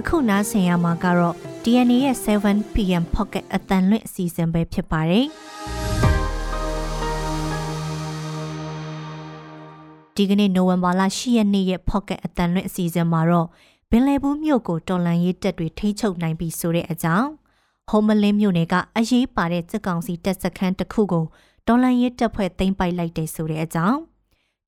[0.00, 1.34] အခုနားဆင်ရမှာကတော့
[1.64, 5.26] DNA ရဲ့ 7pm pocket အတန်လွင့်အစီအစဉ်ပဲဖြစ်ပါတယ်
[10.16, 13.48] ဒီကနေ့နိုဝင်ဘာလ10ရက်နေ့ရဲ့ pocket အတန်လွင့်အစီအစဉ်မှာတော့
[13.90, 17.28] ဘင်လယ်ဘူးမြို့ကိုတော်လန်ရေးတပ်တွေထိန်းချုပ်နိုင်ပြီဆိုတဲ့အကြောင်း
[17.90, 21.24] ဟ ோம் မလင်းမြို့နယ်ကအရေးပါတဲ့စစ်ကောင်စီတပ်စခန်းတစ်ခုကို
[21.66, 23.98] တော်လန်ရေးတပ်ဖွဲ့သိမ်းပိုက်လိုက်တယ်ဆိုတဲ့အကြောင်း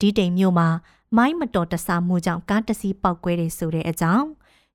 [0.01, 0.69] ဒီတိမ်မြို့မှာ
[1.16, 4.27] မိုင်းမတော်တဆမှုကြောင့်ကားတစ်စီးပောက်ကွဲတယ်ဆိုတဲ့အကြောင်း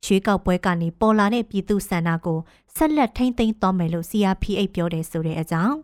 [0.06, 2.40] ရွေးကောက်ပွဲကနေပေါ်လာတဲ့ပြည်သူဆန္ဒကို
[2.76, 5.76] ဆက်လက်ထိမ့်သိမ်းသွားမယ်လို့ CRPH ပြောတယ်ဆိုတဲ့အကြောင်း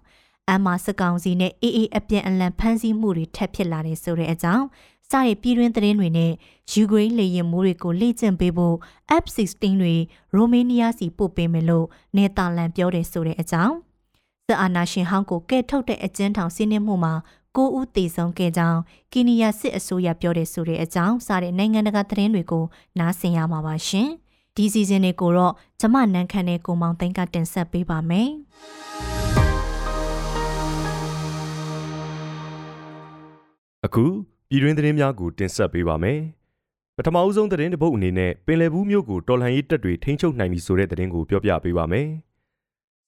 [0.51, 4.65] အမစကောင်စီနဲ့အေးအေးအပြန်အလှန်ဖမ်းဆီးမှုတွေထပ်ဖြစ်လာတယ်ဆိုတဲ့အကြောင်း
[5.11, 6.31] စတဲ့ပြည်တွင်းသတင်းတွေနဲ့
[6.71, 8.75] ယူကရိန်းလေယာဉ်မိုးတွေကိုလေ့ကျင့်ပေးဖို့
[9.23, 9.93] F-16 တွေ
[10.35, 13.75] ရိုမေးနီးယားစီပို့ပေးမယ်လို့နယ်သာလန်ပြောတယ်ဆိုတဲ့အကြောင်း
[14.47, 17.13] စစ်အာဏာရှင်ဟောင်းကိုကဲထုတ်တဲ့အကျဉ်းထောင်စီးနှင်းမှုမှာ
[17.57, 18.79] ကိုဦးတည်ဆုံးခဲ့ကြောင်း
[19.11, 22.65] ကီနီးယားစစ်အစိုးရပြောတဲ့ဆိုတဲ့အကြောင်းစတဲ့နိုင်ငံတကာသတင်းတွေကို
[22.99, 24.09] နားဆင်ရမှာပါရှင်။
[24.55, 28.29] ဒီစီဇန်တွေကိုတော့ကျမနန်းခမ်းနဲ့ကိုမောင်သိန်းကတင်ဆက်ပေးပါမယ်။
[33.85, 34.05] အခု
[34.49, 36.19] ပြည်တွင်းသတင်းများကိုတင်ဆက်ပေးပါမယ်။
[36.97, 42.07] ပထမအဦးဆုံးသတင်းတစ်ပုဒ်အနေနဲ့ပင်လယ်ဘူးမြို့ကိုတော်လှန်ရေးတပ်တွေထိန်းချုပ်နိုင်ပြီဆိုတဲ့သတင်းကိုပြောပြပေးပါမယ်။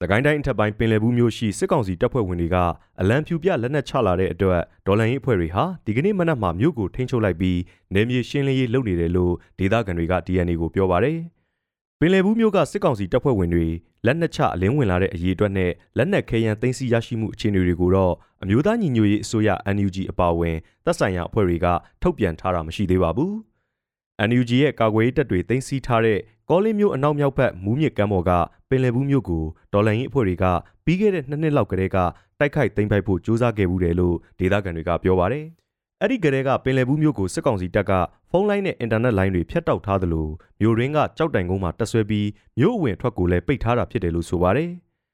[0.02, 2.58] သကိုင်းတိုင်းအထက်ပိုင်းပင်လယ်ဘူးမြို့ရှိစစ်ကောင်စီတပ်ဖွဲ့ဝင်တွေက
[3.02, 7.60] အလံဖြူပြလက်နက်ချလာတဲ့အတွက်ဒေါ်လန်ရေးအဖွဲ့တွေဟာဒီကနေ့မနက်မှာမြို့ကိုထိန်းချုပ်လိုက်ပြီး
[7.94, 11.20] နေမြေရှင်းလင်းရေးလုပ်နေတယ်လို့ဒေသခံတွေက DNA ကိုပြောပါရယ်။
[12.00, 13.68] ပင်လယ်ဘူးမြို့ကစစ်ကောင်စီတပ်ဖွဲ့ဝင်တွေ
[14.06, 21.68] လက်နက်ချအလင်းဝင်လာတဲ့အရေးအတွက်နဲ့လက်နက်ခဲယမ်းသိမ်းဆည်းရရှိမှုအခြေအနေတွေကိုတော့အမျိုးသားညီညွတ်ရေးအစိုးရ NUG အပါအဝင်သက်ဆိုင်ရာအဖွဲ့တွေက
[22.02, 23.34] ထုတ်ပြန်ထားတာမရှိသေးပါဘူး။
[24.30, 28.32] NUG ရဲ့ကာကွယ်ရေးတပ်တွေသိမ်းဆည်းထားတဲ့ ကောလင်းမြို့အနောက်မြောက်ဘက်မူးမြစ်ကမ်းပေါ်က
[28.70, 30.46] ပင်လယ်ဘူးမြို့ကိုဒေါ်လာရင်းအဖွဲ့တွေက
[30.86, 31.98] ပြီးခဲ့တဲ့နှစ်နှစ်လောက်ကတည်းက
[32.40, 35.46] တိုက်ခိုက်သိမ်းပိုက်ဖို့ကြိုးစားခဲ့မှုတယ်လို့ဒေသခံတွေကပြောပါတယ်။
[36.02, 37.92] အဲ့ဒီကတည်းကပင်လယ်ဘူးမြို့ကိုစစ်ကောင်စီတပ်က
[38.32, 40.28] ဖုန်းလိုင်းနဲ့အင်တာနက်လိုင်းတွေဖြတ်တောက်ထားသလို
[40.62, 42.28] မြို့ရင်းကကြောက်တိုင်ကုန်းမှာတက်ဆွဲပြီး
[42.60, 44.70] မြို့အဝင်ထွက်ကိုလည်းပိတ်ထားတာဖြစ်တယ်လို့ဆိုပါတယ်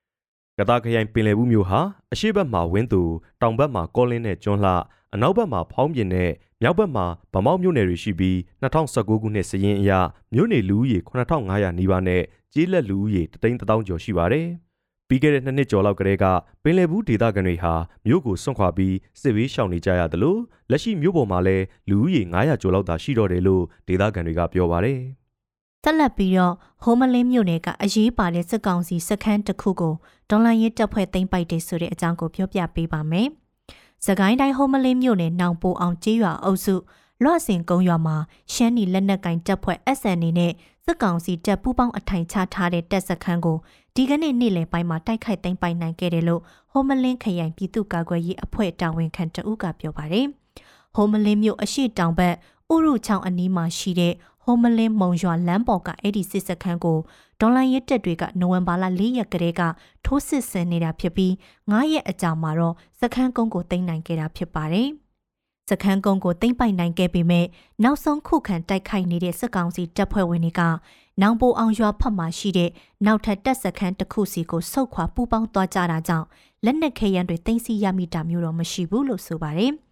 [0.58, 1.80] ။ကတားခရိုင်ပင်လယ်ဘူးမြို့ဟာ
[2.14, 3.02] အရှိတ်ဘက်မှာဝင်းသူ
[3.42, 4.74] တောင်ဘက်မှာကောလင်းနဲ့ကျွန်းလှ
[5.14, 6.32] အနောက်ဘက်မှာဖောင်းပြင်နဲ့
[6.62, 9.92] မြောက်ဘက်မှာဗမောက်မြို့နယ်တွေရှိပြီး2019ခုနှစ်စည်ရင်အရ
[10.34, 14.48] မြို့နယ်လူဦးရေ9500နီးပါးနဲ့ကျေးလက်လူဦးရေ3,000ကျော်ရှိပါတယ်။
[15.08, 16.26] ပြီးခဲ့တဲ့နှစ်နှစ်ကျော်လောက်ကတည်းက
[16.64, 17.74] ပင်လယ်ဘူးဒေသခံတွေဟာ
[18.06, 20.40] မြို့ကိုစွန့်ခွာပြီးစစ်ဘေးရှောင်နေကြရတယ်လို့
[20.72, 25.00] လက်ရှိမြို့ပေါ်မှာလည်းလူဦးရေ900ကျော်လောက်သာရှိတော့တယ်လို့ဒေသခံတွေကပြောပါတယ်။
[25.84, 26.54] ဆက်လက်ပြီးတော့
[26.84, 29.94] ဟိုမလင်းမြို့နယ်ကအရေးပါတဲ့စစ်ကောင်စီစခန်းတစ်ခုကို
[30.30, 33.30] ဒေါ်လာရင်းတပ်ဖွဲ့သိမ်းပိုက်တယ်ဆိုတဲ့အကြောင်းကိုပြောပြပေးပါမယ်။
[34.06, 36.76] စကိုင်းတိုင်းဟိုမလင်းမြို့နယ်နောင်ပိုအောင်ကျေးရွာအုပ်စု
[37.24, 38.18] လွှတ်စင်ကုန်းရွာမှာ
[38.54, 40.54] ရှမ်းနီလက်နက်ကင်တပ်ဖွဲ့ SN နဲ့
[40.86, 43.58] စစ်ကောင်စီတပ်ပူးပေါင်းအထိုင်ချထားတဲ့တပ်စခန်းကို
[43.96, 46.42] ဒီကနေ့နေ့လယ်ပိုင်းမှာတိုက်ခိုက်သိမ်းပိုက်နိုင်ခဲ့တယ်လို့
[46.72, 50.28] ဟိုမလင်းခရိုင်ပြည်သူ့ကာကွယ်ရေးအဖွဲ့တာဝန်ခံတဦးကပြောပါတယ်။
[50.96, 52.36] ဟိုမလင်းမြို့အရှိတောင်ဘက်
[52.74, 57.00] ဥရုချောင်းအနီးမှာရှိတဲ့ ဟိုမလင်းမုံရွာလမ်းပေါ်ကအဲ့ဒီစစ်စခန်းကို
[57.40, 59.62] ဒေါ်လာရစ်တက်တွေကနိုဝင်ဘာလ၄ရက်ကလေးက
[60.06, 61.32] ထိုးစစ်ဆင်နေတာဖြစ်ပြီး
[61.72, 64.90] 9ရက်အကြာမှာတော့စခန်းကုန်းကိုသိမ်းနိုင်ခဲ့တာဖြစ်ပါတယ်။
[65.70, 67.46] စခန်းကုန်းကိုသိမ်းပိုက်နိုင်ခဲ့ပေမဲ့
[67.84, 70.62] နောက်ဆုံးခုခံတိုက်ခိုက်နေတဲ့စစ်ကောင်စီတပ်ဖွဲ့ဝင်တွေက
[71.22, 72.70] နောင်ပိုအောင်ရွာဖက်မှာရှိတဲ့
[73.06, 76.28] နောက်ထပ်တပ်စခန်းတစ်ခုစီကိုဆုတ်ခွာပူးပေါင်းသွားကြတာကြောင့်
[76.66, 79.72] လက်နက်ခဲယမ်းတွေသိမ်းဆည်းရမိတာမျိုးတော့မရှိဘူးလို့ဆိုပါတယ်။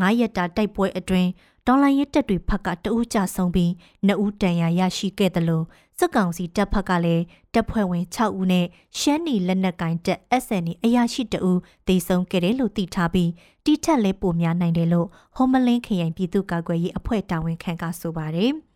[0.00, 1.28] 9ရက်တာတိုက်ပွဲအတွင်း
[1.66, 3.72] ဒေါ်လာရစ်တက်တွေဖက်ကတဦးကြဆုံးပြီး
[4.06, 5.64] နှစ်ဦးတန်ရာရရှိခဲ့တယ်လို့
[5.98, 8.66] စစ်ကောင်စီတပ်ဖက်ကလည်းတပ်ဖွဲ့ဝင်6ဦးနဲ့
[8.98, 13.30] ရှမ်းနီလက်နက်ကင်တပ် SN အရာရှိတဦးသေဆုံးခဲ့တယ်လို့သိထားပြီး
[13.64, 18.52] တိထက်လဲပိုများနိုင်တယ်လို့ဟိုမလင်းခရိုင်ပြည်သူ့ကာကွယ်ရေးအဖွဲ့တာဝန်ခံကဆိုပါတယ်။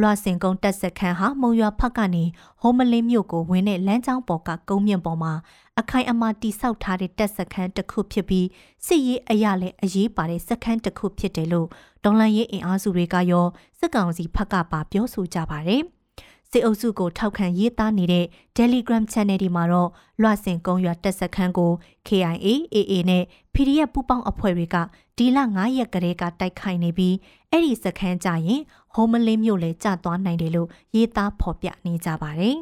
[0.00, 2.24] လွှစင်ကုန်းတက်စခန်းဟာမုံရွာဖက်ကနေ
[2.60, 5.32] ဟိုမလင်းမြို့ကိုဝင်တဲ့လမ်းကြောင်းပေါ်ကကုန်းမြင့်ပေါ်မှာ
[5.80, 8.46] အခိုင်အမာတိဆောက်ထားတဲ့တက်စခန်းတစ်ခုဖြစ်ပြီး
[8.86, 11.68] စစ်ရေးအရာလည်းအရေးပါတဲ့စခန်းတစ်ခုဖြစ်တယ်လို့
[12.04, 13.46] ဒေါ်လန်ရေးအင်အားစုတွေကရော
[13.78, 15.82] စစ်ကောင်စီဖက်ကပါပြောဆိုကြပါတယ်။
[16.50, 19.90] စစ်အုပ်စုကိုထောက်ခံရေးသားနေတဲ့ Telegram Channel ဒီမှာတော့
[20.22, 21.72] လွှစင်ကုန်းရွာတက်စခန်းကို
[22.06, 23.24] KIA AA နဲ့
[23.54, 24.76] PDF ပူးပေါင်းအဖွဲ့တွေက
[25.16, 27.14] ဒီလ9ရက်ကလေးကတိုက်ခိုက်နေပြီး
[27.50, 28.62] အဲ့ဒီစခန်းကြရင်
[28.96, 32.56] ဟိုမလင်းမြို့လေကျသွားနိုင်တယ်လို့ရေးသားဖော်ပြနေကြပါတယ်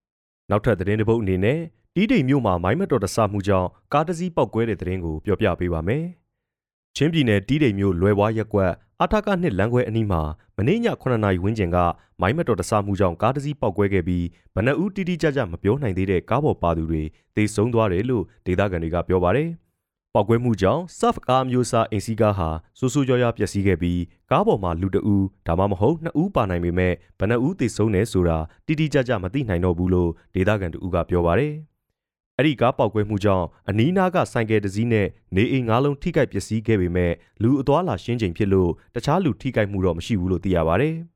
[0.50, 1.58] ။နောက်ထပ်သတင်းတစ်ပုဒ်အနေနဲ့
[1.94, 6.04] တီးတိမ်မြို့မှာမိုင်းမတော်တဆမှုကြောင့်ကားတစ်စီးပောက်ကွဲတဲ့သတင်းကိုပြောပြပေးပါမယ်။
[6.96, 8.72] ချင်းပြည်နယ်တီးတိမ်မြို့လွယ်ဝါရက်ကွက်
[9.02, 10.22] အထကနှစ်လမ်းခွဲအနီးမှာ
[10.56, 11.78] မနေ့ည9နာရီဝန်းကျင်က
[12.20, 17.02] မိုင်းမတော်တဆမှုကြောင့်ကားတစ်စီးပေါက်ကွဲခဲ့ပြီးဗနအူးတိတိကျကျမပြောနိုင်သေးတဲ့ကားပေါ်ပါသူတွေ
[17.36, 19.48] သေဆုံးသွားတယ်လို့ဒေသခံတွေကပြောပါတယ်။
[20.14, 22.48] ပေါက်ကွဲမှုကြောင့် SAF ကားမျိုးစားအင်စီကားဟာ
[22.78, 31.54] ဆူဆူကြော်ရပျက်စီးခဲ့ပြီးကားပေါ်မှာလူတအူးဒါမှမဟုတ်နှစ်ဦးပါနိုင်ပေမဲ့ဗနအူးသေဆုံးတယ်ဆိုတာတိတိကျကျမသိနိုင်တော့ဘူးလို့ဒေသခံတို့ကပြောပါတယ်။
[32.38, 40.90] အဲ့ဒီကားပေါက်ကွဲမှုကြောင့်အနီးနားကဆိုင်ကယ်တစ်စီးနဲ့နေအိမ်ငါးလုံးထိခိုက်ပျက်စီးခဲ့ပေမဲ့လူအသွားလာရှင်းချိန်ဖြစ်လို့တခြားလူထိခိုက်မှုတော့မရှိဘူးလို့သိရပါဗျ။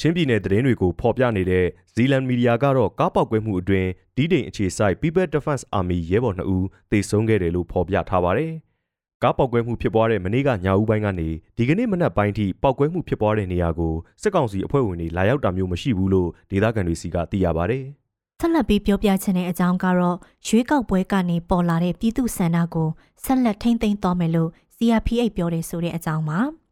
[0.00, 8.52] ချင်းပြည်နယ်သတင်းတွေကိုဖော်ပြနေတဲ့ဇီလန်မီဒီယာကတော့ကားပေါက်ကွဲမှုအတွင်းဒီဒိန်အခြေစိုက် People Defense Army ရဲဘော်2ဦးသေဆုံးခဲ့တယ်လို့ဖော်ပြထားပါတယ်။
[9.22, 17.84] ကားပေါက်ကွဲမှုဖြစ်ပွားတဲ့မနေ့ကညဦးပိုင်းကနေဒီကနေ့မနက်ပိုင်းထိပေါက်ကွဲမှုဖြစ်ပွားတဲ့နေရာကိုစစ်ကောင်စီအဖွဲ့ဝင်တွေလာရောက်တာမျိုးမရှိဘူးလို့ဒေသခံတွေစီကသိရပါတယ်။
[18.40, 20.16] ဆက်လက်ပြီးပြောပြချင်တဲ့အကြောင်းကတော့
[20.46, 22.88] ရွေးကောက်ပွဲကနေပေါ်လာတဲ့ပြည်သူ့ဆန္ဒကို
[23.24, 26.40] ဆက်လက်ထိမ့်သိမ်းသွားမယ်လို့ CRPH ပြောတယ်ဆိုတဲ့အကြောင်းပါ။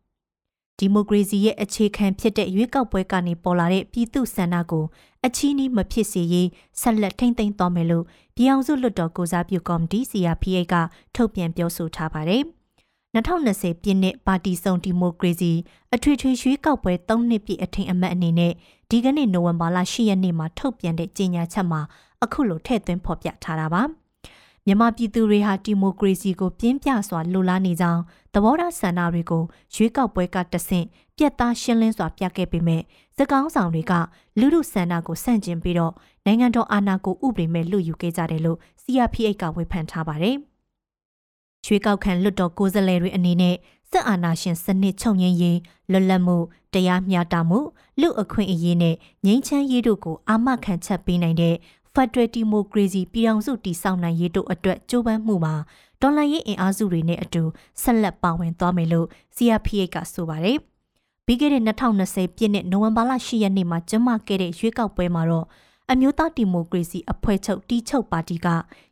[0.79, 4.85] ဒီမိုကရေစီရဲ့အခြေခံဖြစ်တဲ့ရွေးကောက်ပွဲကနေပေါ်လာတဲ့ပြည်သူဆန္ဒကို
[5.27, 6.49] အချီးနှီးမဖြစ်စေရေး
[6.81, 8.05] ဆက်လက်ထိမ့်သိမ်းသွားမယ်လို့
[8.37, 10.75] ပြည်အောင်စုလွှတ်တော်ကိုစားပြုကော်မတီ CRPH က
[11.15, 12.43] ထုတ်ပြန်ပြောဆိုထားပါတယ်။
[13.17, 15.53] 2020ပြည့်နှစ်ပါတီစုံဒီမိုကရေစီ
[15.95, 18.53] အထွေထွေရွေးကောက်ပွဲ၃နှစ်ပြည့်အထင်အမှတ်အနေနဲ့
[18.91, 21.81] ဒီကနေ့နိုဝင်ဘာလ10ရက်နေ့မှာထုတ်ပြန်တဲ့ကြေညာချက်မှာ
[22.23, 23.83] အခုလိုထည့်သွင်းဖော်ပြထားတာပါ။
[24.67, 28.03] မြန်မာပြည်သူတွေဟာဒီမိုကရေစီကိုပြင်းပြစွာလိုလားနေကြောင်း
[28.35, 29.43] သဘောထားဆန္ဒတွေကို
[29.75, 30.87] ရွေးကောက်ပွဲကတဆင့်
[31.17, 32.83] ပြက်သားရှင်းလင်းစွာပြခဲ့ပေမဲ့
[33.17, 33.93] စကောင်းဆောင်တွေက
[34.39, 35.93] လူလူဆန္ဒကိုဆန့်ကျင်ပြီးတော့
[36.25, 40.37] နိုင်ငံတော်အာဏာကိုဥပဒေမဲ့လူယူခဲ့ကြတယ်လို့ CRPH ကဝေဖန်ထားပါတယ်။
[41.67, 43.57] ရွေးကောက်ခံလွတ်တော်ကိုယ်စားလှယ်တွေအနေနဲ့
[43.91, 45.59] စစ်အာဏာရှင်စနစ်ချုပ်ငြိမ်းရေး
[45.91, 46.37] လွတ်လပ်မှု
[46.75, 47.59] တရားမျှတမှု
[48.01, 48.95] လူအခွင့်အရေးနဲ့
[49.27, 51.55] ငြိမ်းချမ်းရေးတို့ကိုအာမခံချက်ပေးနိုင်တဲ့
[51.97, 55.55] ဖက်ဒရယ်ဒီမိုကရေစီပြည်ထောင်စုတည်ဆောက်နိုင်ရေးတို့အတွက်ကြိုးပမ်းမှုမှာ
[56.01, 57.43] ဒေါ်လာရေးအင်အားစုတွေနဲ့အတူ
[57.83, 59.07] ဆက်လက်ပါဝင်သွားမယ်လို့
[59.37, 60.59] CRPH ကဆိုပါတယ်။
[61.27, 65.47] ပြီးခဲ့တဲ့2020ပြည့်နှစ်နိုဝင်ဘာလ10ရက်နေ့မှာကျင်းပခဲ့တဲ့ရွေးကောက်ပွဲမှာတော့
[65.91, 68.49] အမျိုးသားဒီမိုကရေစီအဖွဲ့ချုပ်တီချုပ်ပါတီက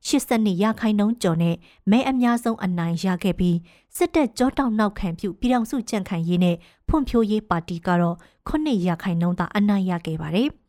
[0.08, 1.56] 82ရာခိုင်နှုန်းကျော်နဲ့
[1.90, 3.56] မဲအများဆုံးအနိုင်ရခဲ့ပြီး
[3.96, 6.56] စစ်တပ်ကြောတောက်နောက်ခံပြုပြည်ထောင်စုကြံ့ခိုင်ရေးနဲ့
[6.88, 8.16] ဖွံ့ဖြိုးရေးပါတီကတော့
[8.48, 10.50] 9ရာခိုင်နှုန်းသာအနိုင်ရခဲ့ပါတယ်။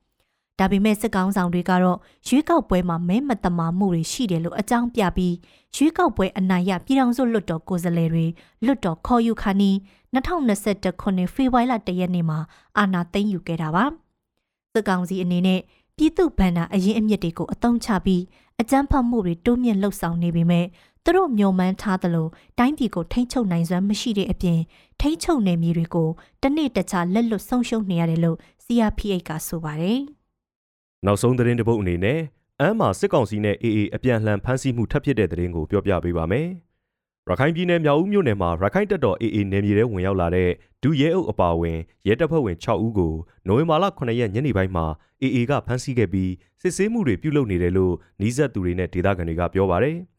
[0.60, 1.98] ဒါပေမဲ့စစ်ကောင်ဆောင်တွေကတော့
[2.28, 5.36] ရွေးကောက်ပွဲမှာမဲမတမာမှုတွေရှိတယ်လို့အကြောင်းပြပြီး
[5.76, 8.26] ရွေးကောက်ပွဲအနိုင်ရပြည်ထောင်စုလွှတ်တော်ကိုယ်စားလှယ်တွေ
[8.66, 9.76] လွှတ်တော်ခေါ်ယူခါနီး
[10.16, 12.40] 2021ခုနှစ်ဖေဖော်ဝါရီလ1ရက်နေ့မှာ
[12.78, 13.86] အာဏာသိမ်းယူခဲ့တာပါ
[14.74, 15.60] စစ်ကောင်စီအနေနဲ့
[15.98, 18.24] ပြည်သူ့ဗန္ဒာအရင်အမြစ်တွေကိုအသုံးချပြီး
[18.62, 20.66] အကြမ်းဖက်မှုတွေတိုးမြင့်လှုပ်ဆောင်နေပေမဲ့
[21.04, 22.28] သူတို့မျှော်မှန်းထားသလို
[22.60, 24.60] တိုင်းပြည်ကိုထိမ့်ချုပ်နိုင်စွမ်းမရှိတဲ့အပြင်
[25.02, 26.10] ထိမ့်ချုပ်နယ်မြေတွေကို
[26.44, 30.02] တနေ့တခြားလက်လွတ်ဆုံးရှုံးနေရတယ်လို့ CRPH ကဆိုပါတယ်။
[31.06, 32.20] နောက်ဆုံးသတင်းတစ်ပုဒ်အနေနဲ့
[32.60, 36.48] အမ်းမှာစစ်ကောင်စီနဲ့ AA အပြန်လှန်ဖမ်းဆီးမှုထပ်ဖြစ်တဲ့သတင်းကိုပြောပြပေးပါမယ်။
[37.30, 40.50] ရခိုင်ပြည်နယ်မြောက်ဦးမြို့နယ်မှာရခိုင်တပ်တော် AA နယ်မြေထဲဝင်ရောက်လာတဲ့
[40.84, 43.14] ဒုရဲအုပ်အပါအဝင်ရဲတပ်ဖွဲ့ဝင်6ဦးကို
[43.48, 44.86] နိုဝင်ဘာလ9ရက်ညနေပိုင်းမှာ
[45.24, 46.32] AA ကဖမ်းဆီးခဲ့ပြီး
[46.62, 49.98] စစ်ဆေးမှုတွေပြုလုပ်နေတယ်လို့နှီးဆက်သူတွေနဲ့ဒေသခံတွေကပြောပါတယ်။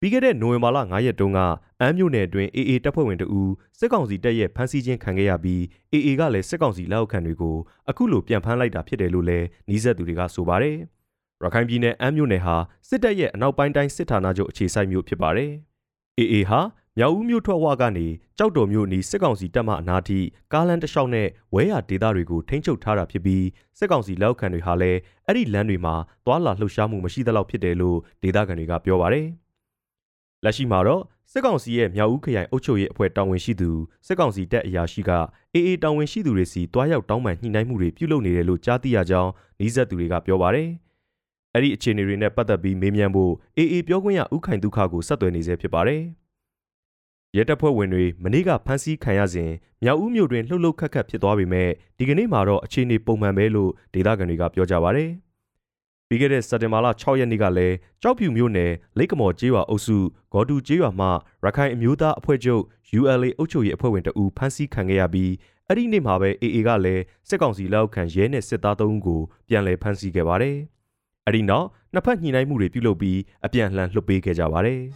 [0.00, 1.40] ပြီးခဲ့တဲ့နိုဝင်ဘာလ9ရက်တုန်းက
[1.80, 5.60] အမ်းမြို့နယ်အတွင်း AA တပ်ဖွဲ့ဝင်တဦးစစ်ကောင်စီတပ်ရဲ့ဖမ်းဆီးခြင်းခံခဲ့ရပြီး
[5.92, 7.56] AA ကလည်းစစ်ကောင်စီလက်အောက်ခံတွေကို
[7.88, 10.76] အခုလိုပြန်ဖမ်းလိုက်တာဖြစ်တယ်လို့လည်းနှီးဆက်သူတွေကဆိုပါတယ်။
[11.42, 12.56] ရခိုင်ပြည်နယ်အမ်းမြို့နယ်ဟာ
[12.88, 15.50] စစ်တပ်ရဲ့အနောက်ပိုင်းတိုင်းစစ်ဌာနချုပ်အခြေစိုက်မြို့ဖြစ်ပါတယ်။
[16.18, 16.60] AA ဟာ
[16.98, 18.06] မြောက်ဦးမြို့ထွက်ဝကနေ
[18.38, 20.18] ကြောက်တော်မြို့နီးစစ်ကောင်စီတပ်မှအနားထိ
[20.52, 23.44] ကားလမ်းတစ်လျှောက်နဲ့ဝဲရဒေသတွေကိုထိန်းချုပ်ထားတာဖြစ်ပြီး
[23.78, 25.94] စစ်ကောင်စီလက်အောက်ခံတွေဟာလည်းအဲ့ဒီလမ်းတွေမှာ
[26.26, 29.26] သွာလာလှုပ်ရှားမှုမရှိသလောက်ဖြစ်တယ်လို့ဒေသခံတွေကပြောပါတယ်။
[30.44, 31.02] လက်ရှိမှာတော့
[31.32, 33.70] စစ်ကောင်စီရဲ့မြောက်ဦးခရိုင်အုပ်ချုပ်ရေးအဖွဲ့တာဝန်ရှိသူ
[34.06, 35.10] စစ်ကောင်စီတပ်အရာရှိက
[35.54, 40.68] အေအေတာဝန်ရှိသူတွေစီတွားရောက်တောင်းပန်ညှိနှိုင်းမှုတွေပြုလုပ်နေတယ်လို့ကြားသိရကြောင်းနှီးဆက်သူတွေကပြောပါတယ်။
[41.54, 46.02] အဲ့ဒီအခြေအနေတွေနဲ့ပတ်သက်ပြီးမေးမြန်းဖို့အေအေပြောခွင့်ရဥခိုင်ဒုက္ခကိုဆက်သွယ်နေဆဲဖြစ်ပါတယ်။
[47.36, 49.50] ရဲတပ်ဖွဲ့ဝင်တွေမနေ့ကဖမ်းဆီးခံရစဉ်
[49.82, 55.10] မြောက်ဦးမြို့တွင်လှုပ်လှုပ်ခတ်ခတ်ဖြစ်သွားပေမဲ့ဒီကနေ့မှာတော့အခြေအနေပုံမှန်ပဲလို့ဒေသခံတွေကပြောကြပါတယ်။
[56.08, 59.96] ပြီးခဲ့တဲ့စက်တင်ဘာလ6ရက်နေ့ကလည်းကြောက်ဖြူမြို့နယ်လိတ်ကမော်ကျေးရွာအုပ်စု
[60.32, 61.08] ဂေါ်တူကျေးရွာမှ
[61.44, 62.62] ရခိုင်အမျိုးသားအဖွဲ့ချုပ်
[62.98, 65.32] ULA အုပ်ချုပ်ရေးအဖွဲ့ဝင်တအူဖမ်းဆီးခံခဲ့ရပြီး
[65.68, 70.56] အဲ့ဒီနေ့မှာပဲ AA ကလည်းစစ်ကောင်စီလက်အောက်ခံရဲနဲ့စစ်သား၃ဦးကိုပြန်လည်ဖမ်းဆီးခဲ့ပါတယ်။
[71.26, 74.80] အဲ့ဒီနောက်နှစ်ဖက်ညှိနှိုင်းမှုတွေပြုလုပ်ပြီးအပြန်အလှန်လှုပ်ပေးခဲ့ကြပါတယ်။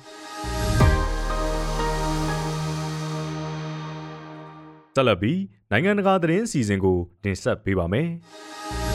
[4.94, 5.40] ဆက်လက်ပြီး
[5.70, 8.08] နိုင်ငံတကာသတင်းအစီအစဉ်ကိုတင်ဆက်ပေးပါမယ်။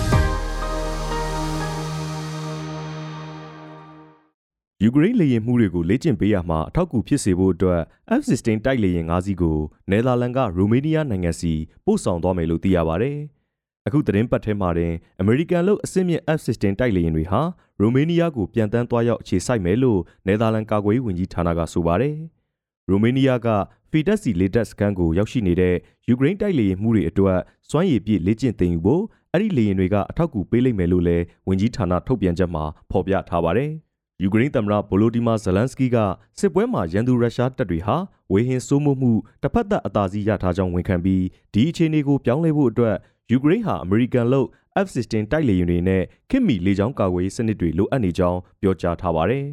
[4.83, 7.81] ယူကရိန်းလေယာဉ်မှုတွေကိုလေ့ကျင့်ပေးရမှာအထောက်အကူဖြစ်စေဖို့အတွက်
[8.19, 9.57] F-16 တိုက်လေယာဉ်၅စီးကို
[9.89, 11.53] နယ်သာလန်ကရိုမေးနီးယားနိုင်ငံစီ
[11.85, 13.11] ပို့ဆောင်သွားမယ်လို့သိရပါဗျ။
[13.87, 17.41] အခုသတင်းပတ်ထဲမှာတင်အမေရိကန်လို့အစစ်မြင့် F-16 တိုက်လေယာဉ်တွေဟာ
[17.81, 22.15] ရိုမေးနီးယားကိုပြန်တန်းသွားရောက်အခြေစိုက်မယ်လို့နယ်သာလန်ကာကွယ်ရေးဝန်ကြီးဌာနကဆိုပါတယ်။
[22.89, 23.47] ရိုမေးနီးယားက
[23.91, 25.75] ဖီတက်စီလေတက်စကန်ကိုရောက်ရှိနေတဲ့
[26.07, 27.39] ယူကရိန်းတိုက်လေယာဉ်မှုတွေအတွက်
[27.69, 33.71] စွမ်းရည်ပြည့်လေ့ကျင့်သင်ယူဖို့အဲ့ဒီလေယာဉ်တွေကအထောက်အကူပေးလိမ့်မယ်လို့လည်းဝန်ကြီးဌာနထုတ်ပြန်ချက်မှာဖော်ပြထားပါတယ်။
[34.23, 35.97] ယူကရိန်းသမ္မတဗိုလိုဒီမာဇလန်စကီက
[36.39, 37.97] စစ်ပွဲမှာရန်သူရုရှားတပ်တွေဟာ
[38.31, 42.95] ဝေဟင်စိုးမိုးမှုတစ်ဖက်သက်အသာစီးရထားကြောင်းဝန်ခံပြီးဒီအခြေအနေကိုပြောင်းလဲဖို့အတွက်
[43.31, 44.47] ယူကရိန်းဟာအမေရိကန်လို့
[44.85, 49.45] F-16 တိုက်လေယာဉ်တွေနဲ့ခင်မီလေကြောင်းကာကွယ်ရေးစနစ်တွေလိုအပ်နေကြောင်းပြောကြားထားပါတယ်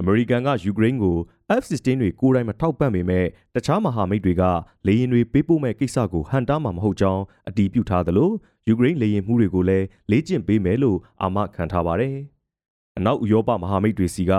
[0.00, 1.16] အမေရိကန်ကယူကရိန်းကို
[1.60, 4.42] F-16 တွေကိုယ်တိုင်မထောက်ပံ့ပေမဲ့တခြားမဟာမိတ်တွေက
[4.86, 8.30] လေယာဉ်တွေပေးပို့မဲ့ကိစ္စကိုဟန်တားမှာမဟုတ်ကြောင်းအတည်ပြုထားသလို
[8.68, 12.16] ယူကရိန်းလေယာဉ်မှုတွေကိုလည်းလေ့ကျင့်ပေးမယ်လို့အာမခံထားပါတယ်။
[12.98, 14.32] အနောက်ဥရောပမဟာမိတ်တွေစီက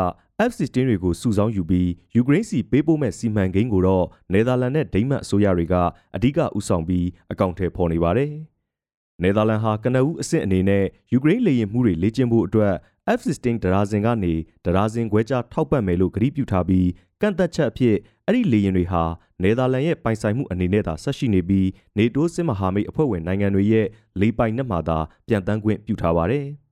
[0.49, 5.75] F-16 တွေကိုစုဆောင်းယူပြီး ယူကရိန်းစီပေးပို့မဲ့စီမံကိန်းကိုတော့နယ်သာလန်နဲ့ဒိန်းမတ်အစိုးရတွေက
[6.15, 8.31] အဓိကဥဆောင်ပြီးအကောင့်ထဲပေါ်နေပါတယ်။
[9.21, 10.83] နယ်သာလန်ဟာကနအူးအဆင့်အနေနဲ့
[11.13, 12.73] ယူကရိန်းလေယာဉ်မှုတွေလေ့ကျင့်ဖို့အတွက်
[13.19, 14.33] F-16 ဒရာဇင်ကနေ
[14.65, 16.87] ဒရာဇင်ခွဲခြားထောက်ပံ့မယ်လို့ကတိပြုထားပြီး
[17.21, 17.95] ကန့်သက်ချက်အဖြစ်
[18.25, 19.03] အဲ့ဒီလေယာဉ်တွေဟာ
[19.43, 23.87] နယ်သာလန်ရဲ့ပိုင်ဆိုင်မှုအနေနဲ့သာဆက်ရှိနေပြီးနေတိုးစစ်မဟာမိတ်အဖွဲ့ဝင်နိုင်ငံတွေရဲ့
[24.19, 24.97] လေပိုင်နက်မှသာ
[25.27, 26.47] ပြန်တန်းခွင့်ပြုထားပါတယ်။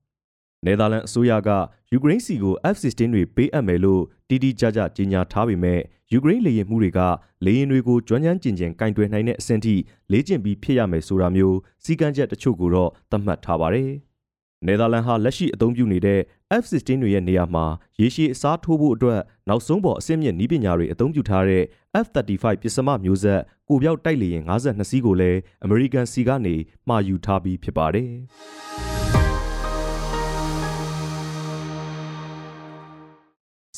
[0.65, 1.50] နယ်သာလန်အစိုးရက
[1.91, 5.79] ယူကရိန်းစီကို F-16 တွေပေးအပ်မယ်လို့တိတိကျကျကြေညာထားပေမဲ့
[6.12, 7.00] ယူကရိန်းလေယာဉ်မှုတွေက
[7.46, 9.75] လေယာဉ်တွေကိုကျွမ်းကျန်းကျင်ကျင်ကင်တွယ်နိုင်တဲ့အဆင့်ထိ
[10.12, 13.91] လေ့ကျင့်ပြီးဖြစ်ရမယ်ဆိုတာမျိုးစီကံချက်တချို့ကိုတော့သတ်မှတ်ထားပါတယ်။
[14.65, 16.20] နယ်သာလန်ဟာလက်ရှိအသုံးပြုနေတဲ့
[16.62, 17.65] F-16 တွေရဲ့နေရာမှာ
[18.00, 21.63] ရေရှည်အစားထိုးဖို့အတွက်နောက်ဆုံးပေါ်အဆင့်မြင့်နည်းပညာတွေအသုံးပြုထားတဲ့
[22.05, 26.55] F-35 ပစ္စမမျိုးဆက်ကိုပြောက်တိုက်လေယာဉ်52စီးကိုလည်းအမေရိကန်စီကနေ
[26.88, 28.12] မှာယူထားပြီးဖြစ်ပါတယ်။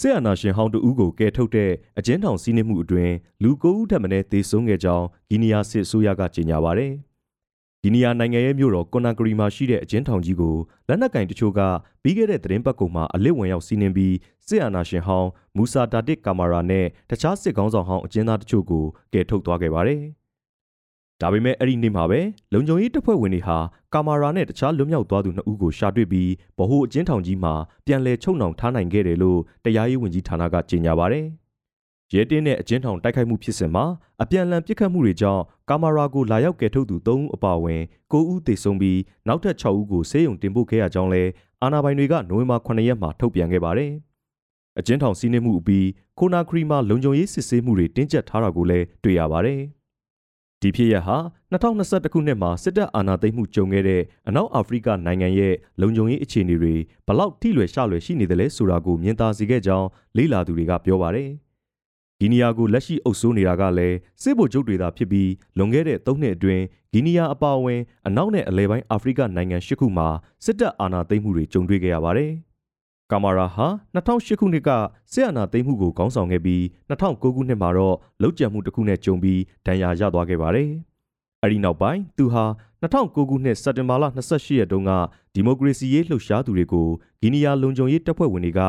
[0.08, 6.94] ဆီယနာရှင်ဟောင်းတူဦးကိုကယ်ထုတ်တဲ့အကျဉ်းထောင်စီးနှင်းမှုအတွင်းလူ၉ဦးထပ်မံသေဆုံးခဲ့ကြောင်းဂီနီယာစစ်အစိုးရကကြေညာပါတယ်။
[7.84, 10.56] ဒီနေရာနိုင်ငံရဲ့မြို့တော်ကွန်နာဂရီမှာရှိတဲ့အကျဉ်းထောင်ကြီးကို
[10.88, 11.60] လက်နက်ကင်တချို့က
[12.04, 14.16] ပြီးခဲ့တဲ့သတင်းပတ်ကုံမှာအလစ်ဝင်ရောက်စီးနှင်းပြီး
[14.48, 20.04] စစ်အာဏာရှင်ဟောင်းမူဆာတာတစ်ကာမာရာနဲ့တခြားစစ်ကောင်းဆောင်ဟောင်းအကျဉ်းသားတချို့ကိုကယ်ထုတ်သွားခဲ့ပါတယ်။
[21.22, 22.20] ဒါပေမဲ့အဲ့ဒီနေ့မှာပဲ
[22.54, 23.58] လုံခြုံရေးတပ်ဖွဲ့ဝင်တွေဟာ
[23.94, 27.54] ကာမာရာနဲ့တခြားလွတ်မြောက်သွားသူနှစ်ဦးကိုရှာတွေ့ပြီးဗဟိုအကျဉ်းထောင်ကြီးမှာ
[27.86, 31.26] ပြန်လည်ချုပ်နှောင်ထားနိုင်ခဲ့တယ်လို့တရားရေးဝန်ကြီးဌာနကကြေညာပါတယ်။
[32.14, 33.86] ရဲတင်းတဲ့အကျဉ်းထောင်တိုက်ခိုက်မှုဖြစ်စဉ်မှာ
[34.22, 37.82] အပြန်အလှန်ပစ်ခတ်မှုတွေကြောင့်ကာမာရာကိုလာရောက်ကယ်ထုတ်သူ3ဦးအပါအဝင်
[38.12, 41.30] 9ဦးသေဆုံးပြီးနောက်ထပ်6ဦးကိုဆေးရုံတင်ပို့ခဲ့ရကြောင်းလည်း
[41.62, 43.92] အာဏာပိုင်တွေကနိုဝင်ဘာ9ရက်မှာထုတ်ပြန်ခဲ့ပါတယ်။
[44.80, 49.62] အကျဉ်းထောင်စီးနှင်းမှုအပြီးခိုနာခရီမှာလုံခြုံရေးစစ်ဆေးမှုတွေတင်းကျပ်ထားတာကိုလည်းတွေ့ရပါတယ်။
[50.66, 51.18] ဒီဖြစ်ရဟာ
[51.52, 56.76] 2021ခုနှစ်မှာစစ်တပ်အာဏာသိမ်းမှုကြုံခဲ့တဲ့အနောက်အာဖရိကနိုင်ငံရဲ့လုံခြုံရေးအခြေအနေတွေ
[57.08, 61.30] ဘလောက်ထိလွယ်ရှလွယ်ရှိနေတယ်လဲဆိုတာကိုမြင်သာစေခဲ့ကြောင်းလေ့လာသူတွေကပြောပါတယ်။
[62.20, 70.08] ဂီနီယာကိုလက်ရှိအုပ်စိုးနေတာကလည်းစစ်ဗိုလ်ချုပ်တွေသာဖြစ်ပြီးလွန်ခဲ့တဲ့၃နှစ်အတွင်းဂီနီယာအပါအဝင်အနောက်နဲ့အလဲပိုင်းအာဖရိကနိုင်ငံ၈ခုမှာ
[70.46, 72.32] စစ်တပ်အာဏာသိမ်းမှုတွေကြုံတွေ့ခဲ့ရပါတယ်။
[73.12, 74.70] ကာမာရာဟာ2008ခုနှစ်က
[75.12, 80.70] စစ်အာဏာသိမ်းမှုကိုခေါင်းဆောင်ခဲ့ပြီး2009ခုနှစ်မှာတော့လောက်ကျန်မှုတစ်ခုနဲ့ကြုံပြီးဒဏ်ရာရသွားခဲ့ပါတယ်။
[81.44, 82.44] အဲဒီနောက်ပိုင်းသူဟာ
[82.82, 84.92] 2009ခုနှစ်စက်တင်ဘာလ28ရက်တုန်းက
[85.34, 86.88] ဒီမိုကရေစီရေးလှုပ်ရှားသူတွေကို
[87.22, 88.60] ဂီနီယာလုံခြုံရေးတပ်ဖွဲ့ဝင်တွေက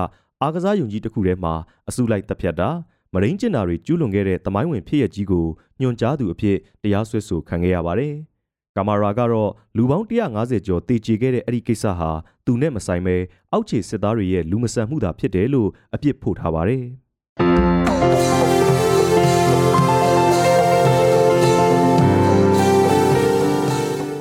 [0.42, 1.54] အားကစားယုံကြီးတစ်ခုထဲမှာ
[1.88, 2.68] အစုလိုက်တပ်ဖြတ်တာ
[3.12, 5.46] မရင်းကျင်တာတွေကျူးလွန်ခဲ့တဲ့တမိုင်းဝင်ဖြစ်ရကြီးကို
[5.80, 8.14] ညွှန်ကြားသူအဖြစ်တရားစွဲဆိုခံခဲ့ရပါတယ်။
[8.76, 12.10] ကာမာရာကတော့လူပေါင်း150ကျော်တေချေခဲ့တဲ့အဲ့ဒီကိစ္စဟာ
[12.46, 13.16] သူနဲ့မဆိုင်ပဲ
[13.52, 16.84] အောက်ခြေစစ်သားတွေရဲ့လူမဆန်မှုသာဖြစ်တယ်လို့အပြစ်ဖို့ထားပါတယ်။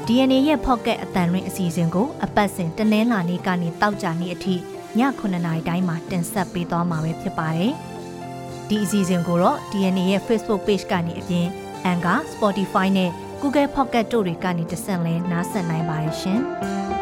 [0.08, 4.58] DNA ရဲ့ Pocket အတန်ရင်းအစီအစဉ်ကိုအပတ်စဉ်တနင်္လာနေ့ကနေတောက်ကြနေ့အထိည
[5.00, 7.74] 9:00နာရီတိုင်းမှာတင်ဆက်ပေးသွားမှာပဲဖြစ်ပါတယ်။
[8.70, 11.48] ဒီအစီအစဉ်ကိုတော့ DNA ရဲ့ Facebook Page ကနေအပြင်
[11.92, 16.42] Anchor, Spotify နဲ့ Google Podcast တို့တွေကနေတဆင့်လဲနားဆင်နိုင်ပါတယ်ရှင်။